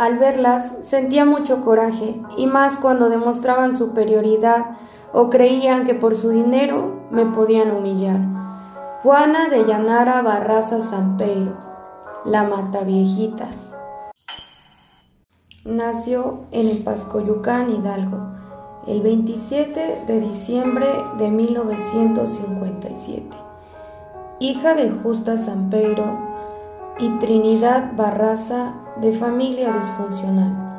[0.00, 4.78] Al verlas sentía mucho coraje, y más cuando demostraban superioridad
[5.12, 8.18] o creían que por su dinero me podían humillar.
[9.02, 11.52] Juana de Llanara Barraza Sampeiro,
[12.24, 13.74] la Mata Viejitas.
[15.66, 18.20] Nació en el Pascoyucán, Hidalgo,
[18.86, 20.86] el 27 de diciembre
[21.18, 23.36] de 1957.
[24.38, 26.18] Hija de Justa Sampeiro
[26.98, 30.70] y Trinidad Barraza de familia disfuncional.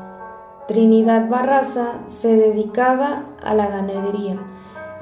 [0.68, 4.38] Trinidad Barraza se dedicaba a la ganadería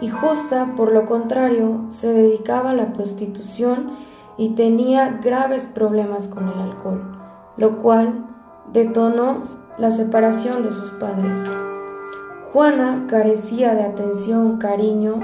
[0.02, 3.92] y Justa, por lo contrario, se dedicaba a la prostitución
[4.38, 7.18] y tenía graves problemas con el alcohol,
[7.58, 8.26] lo cual
[8.72, 9.44] detonó
[9.78, 11.38] la separación de sus padres.
[12.54, 15.20] Juana carecía de atención, cariño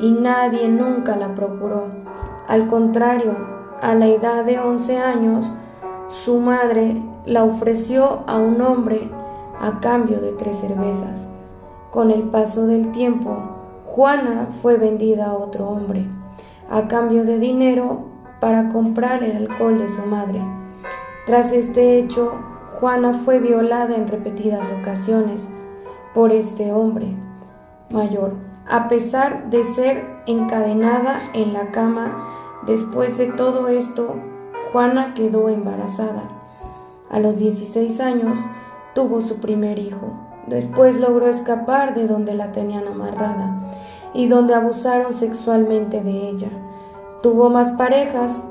[0.00, 1.88] y nadie nunca la procuró.
[2.48, 3.36] Al contrario,
[3.80, 5.52] a la edad de 11 años,
[6.08, 9.10] su madre la ofreció a un hombre
[9.60, 11.26] a cambio de tres cervezas.
[11.90, 13.36] Con el paso del tiempo,
[13.86, 16.06] Juana fue vendida a otro hombre,
[16.68, 18.06] a cambio de dinero
[18.40, 20.42] para comprar el alcohol de su madre.
[21.26, 22.32] Tras este hecho,
[22.78, 25.48] Juana fue violada en repetidas ocasiones
[26.12, 27.06] por este hombre
[27.90, 28.34] mayor,
[28.68, 32.28] a pesar de ser encadenada en la cama.
[32.66, 34.16] Después de todo esto,
[34.74, 36.24] Juana quedó embarazada.
[37.08, 38.40] A los 16 años
[38.92, 40.14] tuvo su primer hijo.
[40.48, 43.54] Después logró escapar de donde la tenían amarrada
[44.14, 46.48] y donde abusaron sexualmente de ella.
[47.22, 48.42] Tuvo más parejas,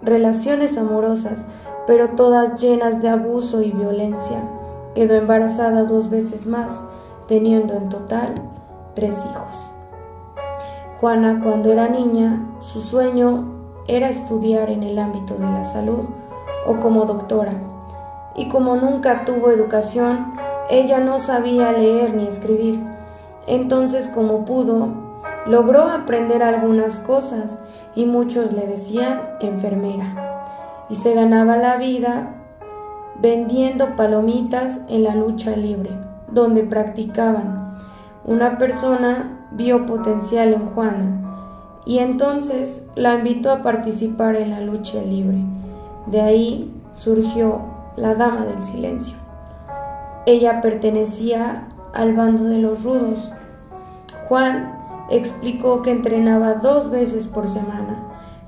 [0.00, 1.44] relaciones amorosas,
[1.88, 4.48] pero todas llenas de abuso y violencia.
[4.94, 6.80] Quedó embarazada dos veces más,
[7.26, 8.32] teniendo en total
[8.94, 9.72] tres hijos.
[11.00, 13.53] Juana, cuando era niña, su sueño
[13.86, 16.08] era estudiar en el ámbito de la salud
[16.66, 17.52] o como doctora
[18.36, 20.34] y como nunca tuvo educación,
[20.68, 22.80] ella no sabía leer ni escribir.
[23.46, 24.88] Entonces, como pudo,
[25.46, 27.58] logró aprender algunas cosas
[27.94, 30.86] y muchos le decían enfermera.
[30.88, 32.34] Y se ganaba la vida
[33.20, 35.90] vendiendo palomitas en la lucha libre,
[36.30, 37.78] donde practicaban.
[38.24, 41.33] Una persona vio potencial en Juana
[41.86, 45.38] y entonces la invitó a participar en la lucha libre.
[46.06, 47.60] De ahí surgió
[47.96, 49.16] la dama del silencio.
[50.26, 53.32] Ella pertenecía al bando de los rudos.
[54.28, 54.72] Juan
[55.10, 57.96] explicó que entrenaba dos veces por semana,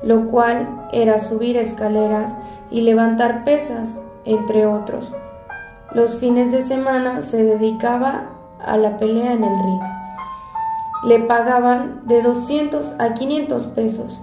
[0.03, 2.35] lo cual era subir escaleras
[2.71, 5.13] y levantar pesas, entre otros.
[5.93, 8.31] Los fines de semana se dedicaba
[8.65, 9.96] a la pelea en el ring.
[11.07, 14.23] Le pagaban de 200 a 500 pesos.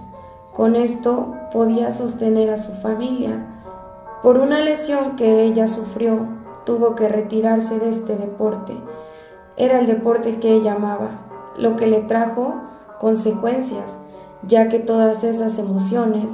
[0.52, 3.50] Con esto podía sostener a su familia
[4.22, 6.26] por una lesión que ella sufrió,
[6.64, 8.74] tuvo que retirarse de este deporte.
[9.58, 11.10] Era el deporte que ella amaba,
[11.58, 12.54] lo que le trajo
[12.98, 13.98] consecuencias,
[14.46, 16.32] ya que todas esas emociones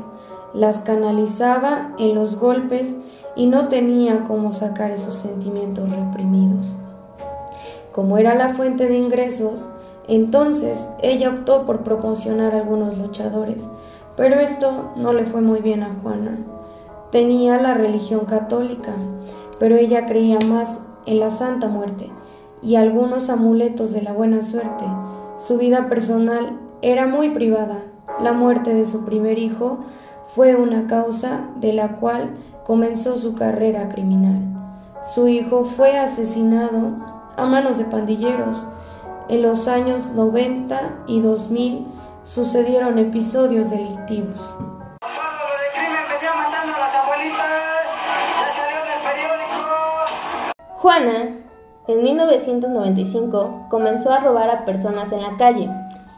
[0.55, 2.94] las canalizaba en los golpes
[3.34, 6.77] y no tenía cómo sacar esos sentimientos reprimidos.
[7.93, 9.69] Como era la fuente de ingresos,
[10.15, 13.66] entonces ella optó por promocionar a algunos luchadores,
[14.16, 16.38] pero esto no le fue muy bien a Juana.
[17.10, 18.93] Tenía la religión católica,
[19.59, 22.10] pero ella creía más en la Santa Muerte
[22.62, 24.84] y algunos amuletos de la buena suerte.
[25.38, 27.78] Su vida personal era muy privada.
[28.22, 29.78] La muerte de su primer hijo
[30.34, 32.31] fue una causa de la cual
[32.65, 34.41] comenzó su carrera criminal.
[35.15, 36.94] Su hijo fue asesinado
[37.37, 38.66] a manos de pandilleros.
[39.31, 41.87] En los años 90 y 2000
[42.25, 44.57] sucedieron episodios delictivos.
[50.79, 51.37] Juana,
[51.87, 55.71] en 1995, comenzó a robar a personas en la calle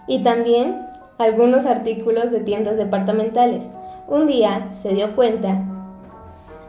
[0.07, 0.81] y también
[1.19, 3.77] algunos artículos de tiendas departamentales.
[4.09, 5.63] Un día se dio cuenta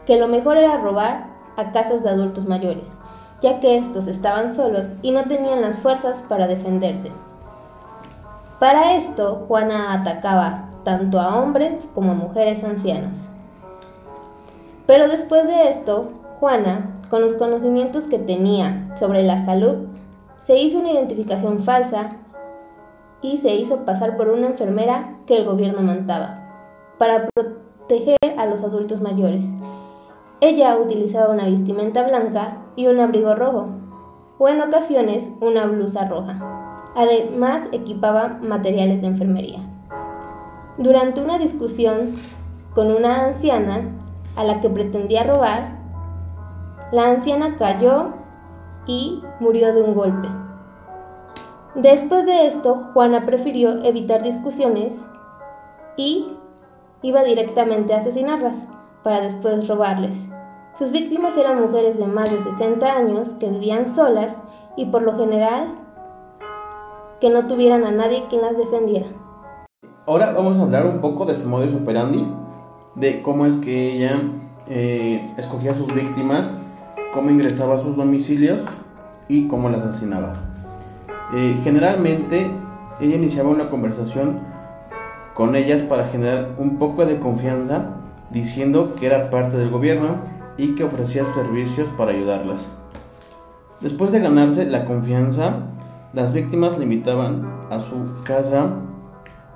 [0.04, 1.24] que lo mejor era robar
[1.56, 2.90] a casas de adultos mayores,
[3.40, 7.10] ya que estos estaban solos y no tenían las fuerzas para defenderse.
[8.58, 13.28] Para esto, Juana atacaba tanto a hombres como a mujeres ancianas.
[14.86, 16.10] Pero después de esto,
[16.40, 19.86] Juana con los conocimientos que tenía sobre la salud,
[20.40, 22.08] se hizo una identificación falsa
[23.22, 26.42] y se hizo pasar por una enfermera que el gobierno mandaba
[26.98, 29.44] para proteger a los adultos mayores.
[30.46, 33.68] Ella utilizaba una vestimenta blanca y un abrigo rojo,
[34.36, 36.36] o en ocasiones una blusa roja.
[36.94, 39.60] Además, equipaba materiales de enfermería.
[40.76, 42.16] Durante una discusión
[42.74, 43.88] con una anciana
[44.36, 45.78] a la que pretendía robar,
[46.92, 48.12] la anciana cayó
[48.86, 50.28] y murió de un golpe.
[51.74, 55.06] Después de esto, Juana prefirió evitar discusiones
[55.96, 56.36] y
[57.00, 58.62] iba directamente a asesinarlas
[59.02, 60.28] para después robarles.
[60.74, 64.36] Sus víctimas eran mujeres de más de 60 años que vivían solas
[64.76, 65.68] y por lo general
[67.20, 69.06] que no tuvieran a nadie quien las defendiera.
[70.04, 72.26] Ahora vamos a hablar un poco de su modus operandi,
[72.96, 74.20] de cómo es que ella
[74.66, 76.56] eh, escogía a sus víctimas,
[77.12, 78.60] cómo ingresaba a sus domicilios
[79.28, 80.34] y cómo las asesinaba.
[81.36, 82.50] Eh, generalmente
[83.00, 84.40] ella iniciaba una conversación
[85.34, 87.90] con ellas para generar un poco de confianza,
[88.30, 92.66] diciendo que era parte del gobierno y que ofrecía servicios para ayudarlas.
[93.80, 95.56] Después de ganarse la confianza,
[96.12, 98.70] las víctimas le invitaban a su casa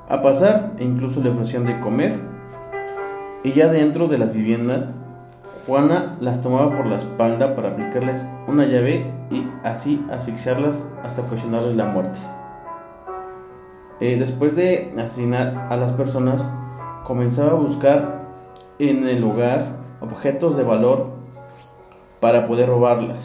[0.08, 2.18] a pasar e incluso le ofrecían de comer.
[3.44, 4.86] Y ya dentro de las viviendas,
[5.66, 11.76] Juana las tomaba por la espalda para aplicarles una llave y así asfixiarlas hasta ocasionarles
[11.76, 12.18] la muerte.
[14.00, 16.46] Eh, después de asesinar a las personas,
[17.04, 18.24] comenzaba a buscar
[18.78, 21.06] en el lugar objetos de valor
[22.20, 23.18] para poder robarlas.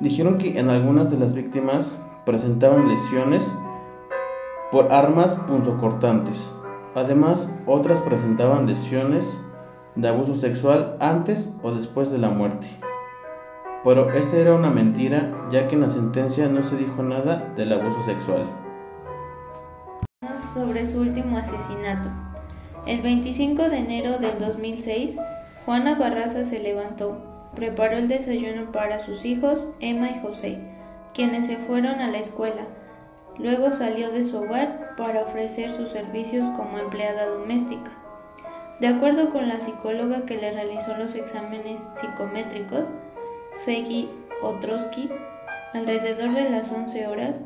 [0.00, 3.46] Dijeron que en algunas de las víctimas presentaban lesiones
[4.70, 6.50] por armas punzocortantes.
[6.94, 9.26] Además, otras presentaban lesiones
[9.96, 12.68] de abuso sexual antes o después de la muerte.
[13.84, 17.72] Pero esta era una mentira, ya que en la sentencia no se dijo nada del
[17.72, 18.44] abuso sexual.
[20.54, 22.08] Sobre su último asesinato.
[22.86, 25.16] El 25 de enero del 2006,
[25.64, 27.18] Juana Barraza se levantó,
[27.54, 30.58] preparó el desayuno para sus hijos, Emma y José,
[31.12, 32.62] quienes se fueron a la escuela.
[33.38, 37.90] Luego salió de su hogar para ofrecer sus servicios como empleada doméstica.
[38.80, 42.88] De acuerdo con la psicóloga que le realizó los exámenes psicométricos,
[43.64, 44.08] Feggy
[44.42, 45.10] Otrosky,
[45.74, 47.40] alrededor de las 11 horas,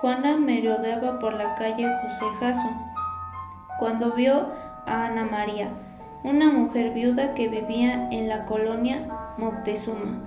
[0.00, 2.68] Juana merodeaba por la calle José Jasso
[3.78, 4.48] cuando vio
[4.86, 5.70] a Ana María,
[6.24, 10.22] una mujer viuda que vivía en la colonia Moctezuma,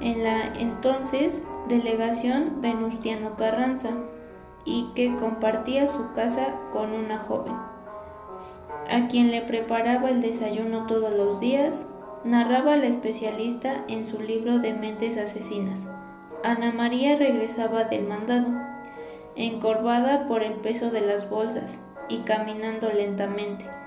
[0.00, 3.90] en la entonces delegación Venustiano Carranza,
[4.64, 7.54] y que compartía su casa con una joven,
[8.90, 11.86] a quien le preparaba el desayuno todos los días,
[12.24, 15.86] narraba la especialista en su libro de Mentes Asesinas.
[16.42, 18.48] Ana María regresaba del mandado,
[19.36, 23.77] encorvada por el peso de las bolsas y caminando lentamente.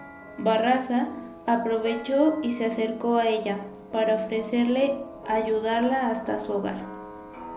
[0.44, 1.08] Barraza
[1.46, 3.60] aprovechó y se acercó a ella
[3.92, 4.96] para ofrecerle
[5.28, 6.84] ayudarla hasta su hogar.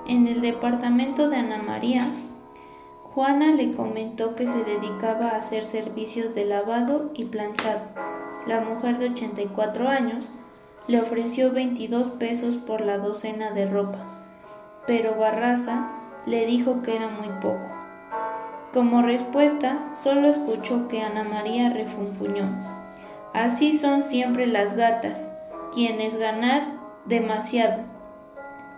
[0.07, 2.07] En el departamento de Ana María,
[3.15, 7.81] Juana le comentó que se dedicaba a hacer servicios de lavado y planchado.
[8.47, 10.29] La mujer de 84 años
[10.87, 13.99] le ofreció 22 pesos por la docena de ropa,
[14.87, 15.91] pero Barraza
[16.27, 17.74] le dijo que era muy poco.
[18.75, 22.51] Como respuesta, solo escuchó que Ana María refunfuñó.
[23.33, 25.29] Así son siempre las gatas,
[25.73, 26.73] quienes ganar
[27.05, 27.83] demasiado.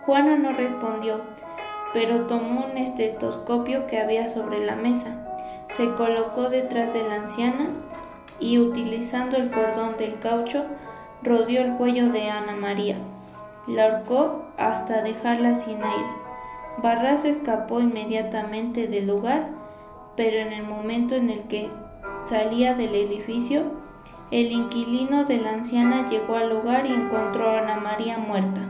[0.05, 1.21] Juana no respondió,
[1.95, 5.15] pero tomó un estetoscopio que había sobre la mesa,
[5.75, 7.69] se colocó detrás de la anciana
[8.39, 10.63] y utilizando el cordón del caucho
[11.23, 12.97] rodeó el cuello de Ana María.
[13.65, 16.11] La ahorcó hasta dejarla sin aire.
[16.83, 19.57] Barras escapó inmediatamente del lugar
[20.17, 21.69] pero en el momento en el que
[22.25, 23.71] salía del edificio,
[24.31, 28.61] el inquilino de la anciana llegó al lugar y encontró a Ana María muerta.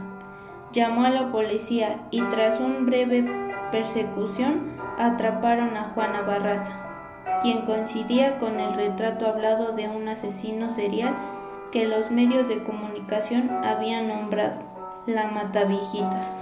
[0.72, 3.26] Llamó a la policía y tras una breve
[3.72, 6.74] persecución atraparon a Juana Barraza,
[7.42, 11.16] quien coincidía con el retrato hablado de un asesino serial
[11.72, 14.60] que los medios de comunicación habían nombrado
[15.06, 16.38] la Matavijitas.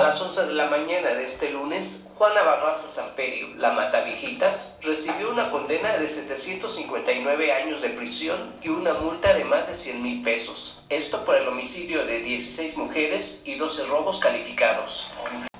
[0.00, 5.30] A las 11 de la mañana de este lunes, Juana Barraza Samperio, la Matavijitas, recibió
[5.30, 10.22] una condena de 759 años de prisión y una multa de más de 100 mil
[10.22, 10.82] pesos.
[10.88, 15.10] Esto por el homicidio de 16 mujeres y 12 robos calificados.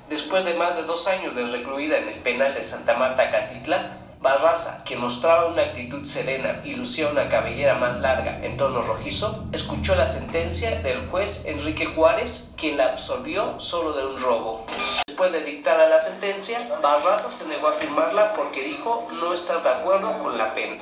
[0.08, 3.98] Después de más de dos años de recluida en el penal de Santa Marta, Catitla,
[4.20, 9.46] Barraza, que mostraba una actitud serena y lucía una cabellera más larga en tono rojizo,
[9.52, 14.66] escuchó la sentencia del juez Enrique Juárez, quien la absolvió solo de un robo.
[15.06, 19.70] Después de dictada la sentencia, Barraza se negó a firmarla porque dijo no estar de
[19.70, 20.76] acuerdo con la pena.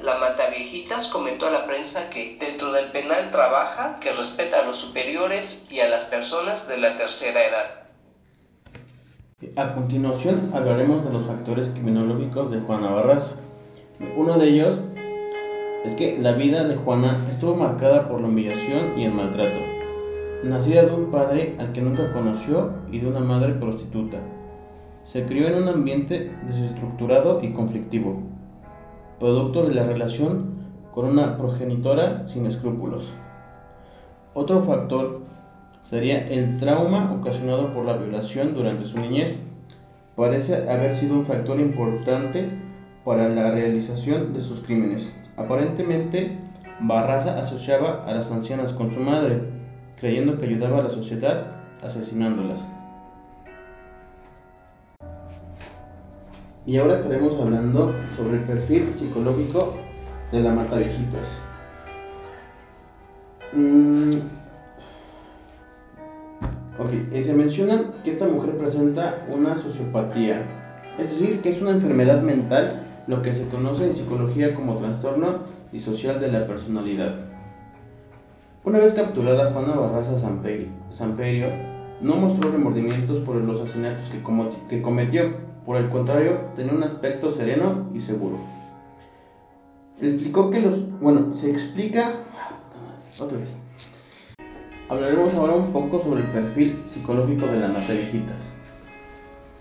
[0.00, 4.78] La Mataviejitas comentó a la prensa que dentro del penal trabaja, que respeta a los
[4.78, 7.79] superiores y a las personas de la tercera edad.
[9.56, 13.36] A continuación hablaremos de los factores criminológicos de Juana Barraza.
[14.14, 14.78] Uno de ellos
[15.82, 19.60] es que la vida de Juana estuvo marcada por la humillación y el maltrato.
[20.44, 24.18] nacida de un padre al que nunca conoció y de una madre prostituta.
[25.04, 28.20] Se crió en un ambiente desestructurado y conflictivo,
[29.18, 30.50] producto de la relación
[30.92, 33.10] con una progenitora sin escrúpulos.
[34.34, 35.19] Otro factor
[35.80, 39.36] sería el trauma ocasionado por la violación durante su niñez.
[40.16, 42.50] Parece haber sido un factor importante
[43.04, 45.10] para la realización de sus crímenes.
[45.36, 46.38] Aparentemente,
[46.80, 49.40] Barraza asociaba a las ancianas con su madre,
[49.96, 51.46] creyendo que ayudaba a la sociedad
[51.82, 52.60] asesinándolas.
[56.66, 59.74] Y ahora estaremos hablando sobre el perfil psicológico
[60.30, 61.26] de la mata viejitos.
[63.52, 64.39] Mm.
[66.90, 70.42] Ok, se menciona que esta mujer presenta una sociopatía,
[70.98, 75.38] es decir, que es una enfermedad mental, lo que se conoce en psicología como trastorno
[75.70, 77.14] disocial de la personalidad.
[78.64, 81.48] Una vez capturada, Juana Barraza Samperio
[82.00, 84.08] no mostró remordimientos por los asesinatos
[84.68, 85.30] que cometió,
[85.64, 88.36] por el contrario, tenía un aspecto sereno y seguro.
[90.00, 91.00] Explicó que los.
[91.00, 92.14] Bueno, se explica.
[93.20, 93.54] Otra vez.
[94.90, 97.92] Hablaremos ahora un poco sobre el perfil psicológico de la mata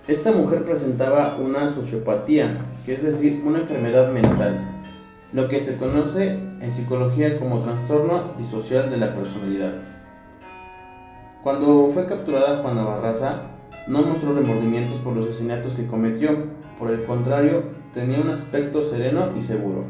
[0.07, 4.59] Esta mujer presentaba una sociopatía, que es decir, una enfermedad mental,
[5.31, 9.73] lo que se conoce en psicología como trastorno disocial de la personalidad.
[11.43, 13.51] Cuando fue capturada Juana Barraza,
[13.87, 16.45] no mostró remordimientos por los asesinatos que cometió,
[16.79, 19.83] por el contrario, tenía un aspecto sereno y seguro.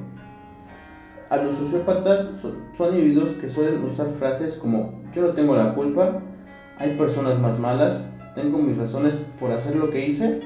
[1.30, 6.22] A los sociópatas son, individuos que suelen usar frases como yo no tengo la culpa,
[6.80, 10.40] hay personas más malas, tengo mis razones por hacer lo que hice,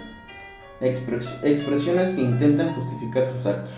[0.81, 3.71] expresiones que intentan justificar sus actos.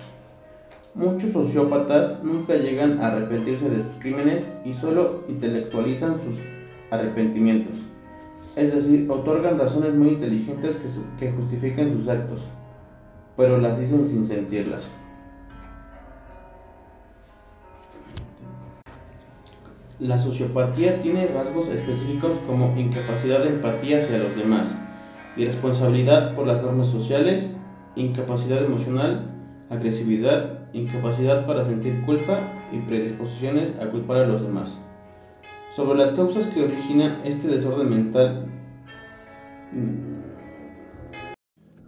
[0.96, 6.40] Muchos sociópatas nunca llegan a arrepentirse de sus crímenes y solo intelectualizan sus
[6.90, 7.76] arrepentimientos.
[8.56, 10.88] Es decir, otorgan razones muy inteligentes que,
[11.20, 12.48] que justifiquen sus actos,
[13.38, 14.90] pero las dicen sin sentirlas.
[20.00, 24.76] La sociopatía tiene rasgos específicos como incapacidad de empatía hacia los demás,
[25.38, 27.50] irresponsabilidad por las normas sociales,
[27.96, 29.32] incapacidad emocional,
[29.70, 32.42] agresividad, incapacidad para sentir culpa
[32.74, 34.78] y predisposiciones a culpar a los demás.
[35.72, 38.48] Sobre las causas que originan este desorden mental,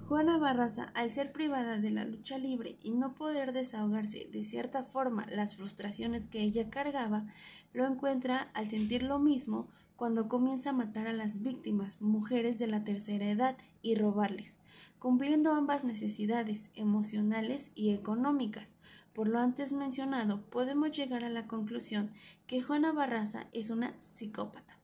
[0.07, 4.85] Juana Barraza, al ser privada de la lucha libre y no poder desahogarse de cierta
[4.85, 7.25] forma las frustraciones que ella cargaba,
[7.73, 12.67] lo encuentra al sentir lo mismo cuando comienza a matar a las víctimas, mujeres de
[12.67, 14.59] la tercera edad, y robarles,
[14.97, 18.75] cumpliendo ambas necesidades emocionales y económicas.
[19.11, 22.11] Por lo antes mencionado, podemos llegar a la conclusión
[22.47, 24.76] que Juana Barraza es una psicópata.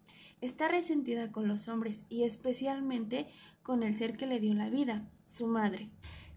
[0.44, 3.28] Está resentida con los hombres y especialmente
[3.62, 5.90] con el ser que le dio la vida, su madre,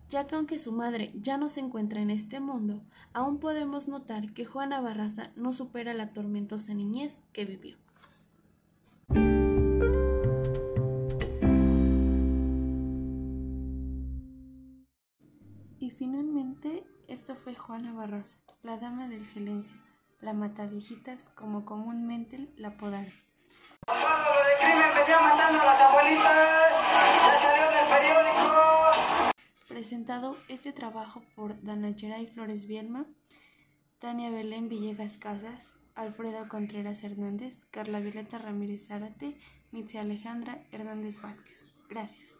[0.08, 4.32] ya que aunque su madre ya no se encuentra en este mundo, aún podemos notar
[4.32, 7.78] que Juana Barraza no supera la tormentosa niñez que vivió.
[15.80, 19.80] Y finalmente, esto fue Juana Barraza, la dama del silencio,
[20.20, 23.25] la mataviejitas como comúnmente la apodaron.
[29.69, 33.07] Presentado este trabajo por Dana Geray Flores Bielma,
[34.00, 39.38] Tania Belén Villegas Casas, Alfredo Contreras Hernández, Carla Violeta Ramírez Zárate,
[39.71, 41.66] Mitzi Alejandra Hernández Vázquez.
[41.88, 42.38] Gracias.